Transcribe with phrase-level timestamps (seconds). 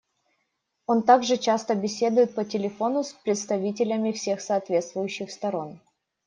[0.87, 5.79] Он также часто беседует по телефону с представителями всех соответствующих сторон.